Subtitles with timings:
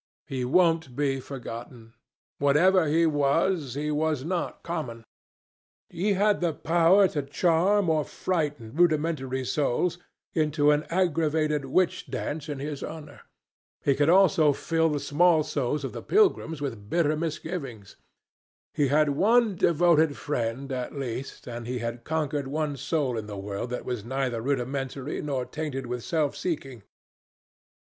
[0.25, 1.93] He won't be forgotten.
[2.39, 5.03] Whatever he was, he was not common.
[5.91, 9.99] He had the power to charm or frighten rudimentary souls
[10.33, 13.21] into an aggravated witch dance in his honor;
[13.83, 17.95] he could also fill the small souls of the pilgrims with bitter misgivings:
[18.73, 23.37] he had one devoted friend at least, and he had conquered one soul in the
[23.37, 26.81] world that was neither rudimentary nor tainted with self seeking.